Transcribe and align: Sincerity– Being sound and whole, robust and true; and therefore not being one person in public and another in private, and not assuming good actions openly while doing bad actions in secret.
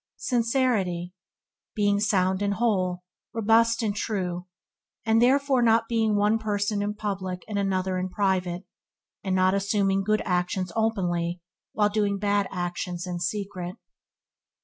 Sincerity– 0.17 1.13
Being 1.75 1.99
sound 1.99 2.41
and 2.41 2.55
whole, 2.55 3.03
robust 3.35 3.83
and 3.83 3.95
true; 3.95 4.47
and 5.05 5.21
therefore 5.21 5.61
not 5.61 5.87
being 5.87 6.15
one 6.15 6.39
person 6.39 6.81
in 6.81 6.95
public 6.95 7.45
and 7.47 7.59
another 7.59 7.99
in 7.99 8.09
private, 8.09 8.63
and 9.23 9.35
not 9.35 9.53
assuming 9.53 10.03
good 10.03 10.23
actions 10.25 10.71
openly 10.75 11.39
while 11.73 11.89
doing 11.89 12.17
bad 12.17 12.47
actions 12.49 13.05
in 13.05 13.19
secret. 13.19 13.75